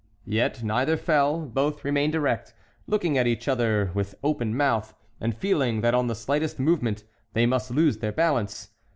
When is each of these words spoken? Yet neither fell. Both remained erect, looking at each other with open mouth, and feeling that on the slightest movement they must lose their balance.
Yet 0.25 0.63
neither 0.63 0.97
fell. 0.97 1.41
Both 1.45 1.85
remained 1.85 2.15
erect, 2.15 2.55
looking 2.87 3.19
at 3.19 3.27
each 3.27 3.47
other 3.47 3.91
with 3.93 4.15
open 4.23 4.57
mouth, 4.57 4.95
and 5.19 5.37
feeling 5.37 5.81
that 5.81 5.93
on 5.93 6.07
the 6.07 6.15
slightest 6.15 6.57
movement 6.57 7.03
they 7.33 7.45
must 7.45 7.69
lose 7.69 7.99
their 7.99 8.11
balance. 8.11 8.71